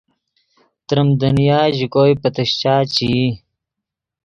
تریم 0.87 1.09
دنیا 1.21 1.59
ژے 1.77 1.87
کوئے 1.93 2.13
دی 2.15 2.19
پتیشچا 2.23 2.75
چے 2.93 3.05
ای 3.13 3.27